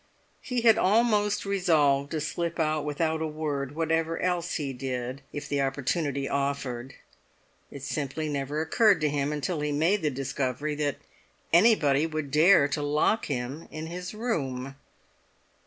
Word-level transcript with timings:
He 0.41 0.61
had 0.61 0.79
almost 0.79 1.45
resolved 1.45 2.09
to 2.09 2.19
slip 2.21 2.59
out 2.59 2.85
without 2.85 3.21
a 3.21 3.27
word, 3.27 3.75
whatever 3.75 4.19
else 4.19 4.55
he 4.55 4.73
did, 4.73 5.21
if 5.31 5.47
the 5.47 5.61
opportunity 5.61 6.27
offered. 6.27 6.95
It 7.69 7.83
simply 7.83 8.27
never 8.27 8.61
occurred 8.61 8.99
to 9.01 9.09
him, 9.09 9.31
until 9.31 9.61
he 9.61 9.71
made 9.71 10.01
the 10.01 10.09
discovery, 10.09 10.73
that 10.73 10.95
anybody 11.53 12.07
would 12.07 12.31
dare 12.31 12.67
to 12.69 12.81
lock 12.81 13.27
him 13.27 13.67
in 13.69 13.85
his 13.85 14.15
room! 14.15 14.73